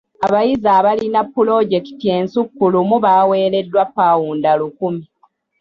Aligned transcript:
Abayizi 0.25 0.67
abalina 0.77 1.21
pulojekiti 1.33 2.05
ensukkulumu 2.17 2.95
baaweereddwa 3.05 3.83
paawunda 3.95 4.51
lukumi. 4.59 5.03